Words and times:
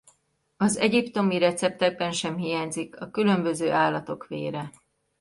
Az 0.57 0.77
egyiptomi 0.77 1.37
receptekben 1.37 2.11
sem 2.11 2.37
hiányzik 2.37 3.01
a 3.01 3.09
különböző 3.09 3.71
állatok 3.71 4.27
vére. 4.27 4.71